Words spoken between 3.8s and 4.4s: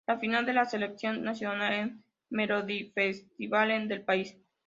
del país.